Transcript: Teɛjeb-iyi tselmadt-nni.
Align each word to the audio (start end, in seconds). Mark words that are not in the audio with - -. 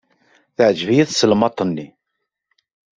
Teɛjeb-iyi 0.55 1.05
tselmadt-nni. 1.07 1.87